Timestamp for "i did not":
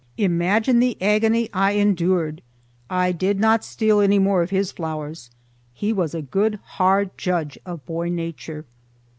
2.89-3.63